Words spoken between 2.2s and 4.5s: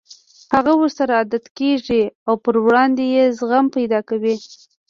او پر وړاندې يې زغم پيدا کوي.